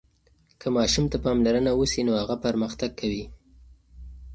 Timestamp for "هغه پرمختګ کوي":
2.21-3.25